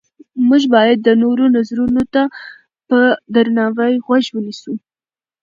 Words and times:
موږ 0.47 0.63
باید 0.75 0.97
د 1.03 1.09
نورو 1.23 1.43
نظرونو 1.57 2.01
ته 2.13 2.21
په 2.89 2.99
درناوي 3.35 3.93
غوږ 4.05 4.25
ونیسو 4.35 4.73